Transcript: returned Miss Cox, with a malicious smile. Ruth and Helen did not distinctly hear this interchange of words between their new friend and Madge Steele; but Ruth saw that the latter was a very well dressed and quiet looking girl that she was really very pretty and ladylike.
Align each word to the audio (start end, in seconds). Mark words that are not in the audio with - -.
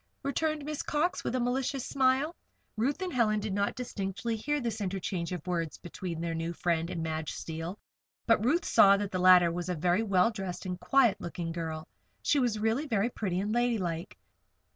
returned 0.23 0.65
Miss 0.65 0.81
Cox, 0.81 1.23
with 1.23 1.35
a 1.35 1.39
malicious 1.39 1.85
smile. 1.85 2.35
Ruth 2.75 3.03
and 3.03 3.13
Helen 3.13 3.39
did 3.39 3.53
not 3.53 3.75
distinctly 3.75 4.35
hear 4.35 4.59
this 4.59 4.81
interchange 4.81 5.31
of 5.31 5.45
words 5.45 5.77
between 5.77 6.19
their 6.21 6.33
new 6.33 6.53
friend 6.53 6.89
and 6.89 7.03
Madge 7.03 7.31
Steele; 7.33 7.77
but 8.25 8.43
Ruth 8.43 8.65
saw 8.65 8.97
that 8.97 9.11
the 9.11 9.19
latter 9.19 9.51
was 9.51 9.69
a 9.69 9.75
very 9.75 10.01
well 10.01 10.31
dressed 10.31 10.65
and 10.65 10.79
quiet 10.79 11.21
looking 11.21 11.51
girl 11.51 11.81
that 11.81 12.27
she 12.27 12.39
was 12.39 12.57
really 12.57 12.87
very 12.87 13.11
pretty 13.11 13.39
and 13.39 13.51
ladylike. 13.53 14.17